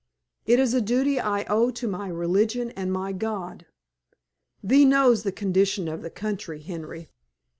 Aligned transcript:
It 0.47 0.57
is 0.57 0.73
a 0.73 0.81
duty 0.81 1.19
I 1.19 1.43
owe 1.43 1.69
to 1.69 1.87
my 1.87 2.07
religion 2.07 2.71
and 2.71 2.91
my 2.91 3.11
God. 3.11 3.67
Thee 4.63 4.83
knows 4.83 5.21
the 5.21 5.31
condition 5.31 5.87
of 5.87 6.01
the 6.01 6.09
country, 6.09 6.59
Henry. 6.59 7.09